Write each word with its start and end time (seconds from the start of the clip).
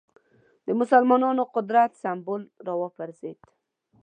د 0.65 0.67
مسلمانانو 0.79 1.43
قدرت 1.55 1.91
سېمبول 2.01 2.41
راوپرځېد 2.67 3.39